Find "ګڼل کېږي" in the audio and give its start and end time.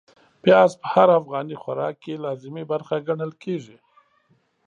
3.07-3.77